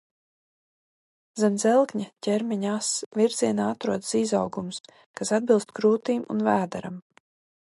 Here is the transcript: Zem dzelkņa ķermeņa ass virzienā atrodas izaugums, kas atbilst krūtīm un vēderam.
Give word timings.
Zem 1.41 1.59
dzelkņa 1.63 2.07
ķermeņa 2.27 2.71
ass 2.77 2.89
virzienā 3.19 3.67
atrodas 3.75 4.17
izaugums, 4.23 4.81
kas 5.21 5.33
atbilst 5.39 5.75
krūtīm 5.81 6.25
un 6.37 6.43
vēderam. 6.49 6.99